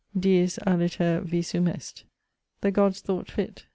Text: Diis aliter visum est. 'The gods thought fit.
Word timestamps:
Diis 0.17 0.57
aliter 0.65 1.21
visum 1.23 1.67
est. 1.67 2.05
'The 2.61 2.71
gods 2.71 3.01
thought 3.01 3.29
fit. 3.29 3.67